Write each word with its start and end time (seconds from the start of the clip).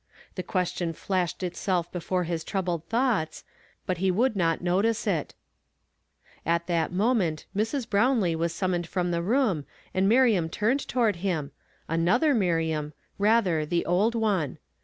The 0.33 0.41
question 0.41 0.93
fla!:;hed 0.93 1.43
itself 1.43 1.91
before 1.91 2.23
his 2.23 2.43
troubled 2.43 2.83
thoughts, 2.89 3.43
but 3.85 3.99
he 3.99 4.09
would 4.09 4.35
not 4.35 4.59
notice 4.59 5.05
it; 5.05 5.35
at 6.43 6.65
tliat 6.65 6.89
moment 6.89 7.45
Mi 7.53 7.61
s. 7.61 7.85
Brownlee 7.85 8.35
was 8.35 8.51
summoned 8.51 8.87
from 8.87 9.11
the 9.11 9.21
room, 9.21 9.63
and 9.93 10.09
Miriam 10.09 10.49
turned 10.49 10.87
toward 10.87 11.17
him, 11.17 11.51
another 11.87 12.33
Miriam, 12.33 12.93
rather, 13.19 13.63
the 13.63 13.85
old 13.85 14.15
one. 14.15 14.57